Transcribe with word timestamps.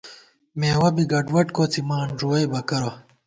مېوَہ 0.59 0.89
بی 0.95 1.03
گڈوڈ 1.11 1.47
کوڅِمان 1.55 2.07
ݫُوَئیبہ 2.19 2.61
کرہ 2.69 2.91